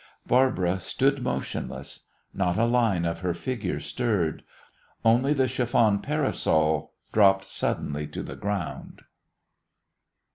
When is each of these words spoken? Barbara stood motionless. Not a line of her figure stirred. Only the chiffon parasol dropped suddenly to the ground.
Barbara 0.25 0.79
stood 0.79 1.21
motionless. 1.21 2.07
Not 2.33 2.57
a 2.57 2.65
line 2.65 3.05
of 3.05 3.19
her 3.19 3.35
figure 3.35 3.79
stirred. 3.79 4.41
Only 5.05 5.31
the 5.31 5.47
chiffon 5.47 5.99
parasol 5.99 6.93
dropped 7.13 7.51
suddenly 7.51 8.07
to 8.07 8.23
the 8.23 8.35
ground. 8.35 9.03